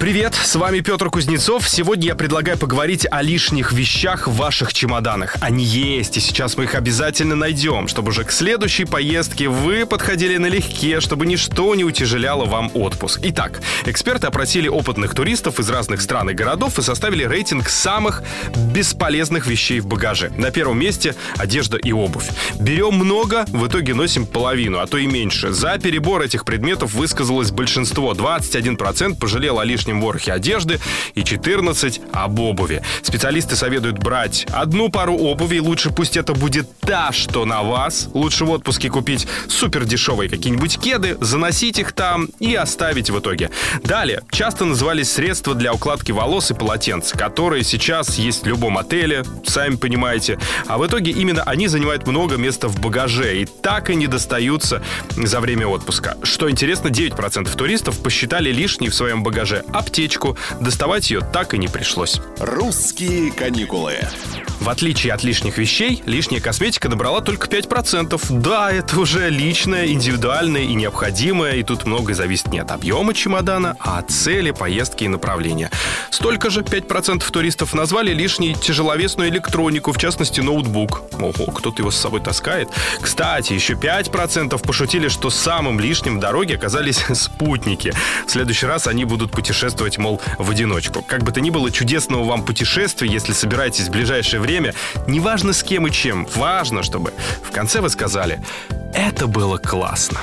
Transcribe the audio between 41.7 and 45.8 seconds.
их там и оставить в итоге. Далее, часто назывались средства для